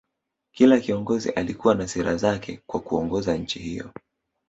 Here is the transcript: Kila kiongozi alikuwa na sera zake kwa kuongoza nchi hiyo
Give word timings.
Kila 0.55 0.79
kiongozi 0.79 1.29
alikuwa 1.29 1.75
na 1.75 1.87
sera 1.87 2.17
zake 2.17 2.61
kwa 2.67 2.79
kuongoza 2.79 3.37
nchi 3.37 3.59
hiyo 3.59 3.93